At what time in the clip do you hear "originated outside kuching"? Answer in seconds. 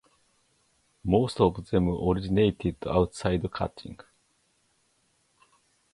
1.87-3.99